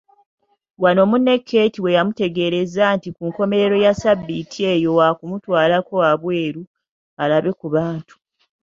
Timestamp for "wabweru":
6.03-6.61